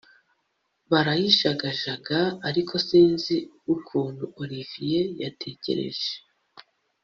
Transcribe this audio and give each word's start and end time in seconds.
barayijagajaga 0.91 2.19
ariko 2.49 2.73
sinzi 2.87 3.35
ukuntu 3.75 4.23
Olivier 4.41 5.07
yatekereje 5.23 6.11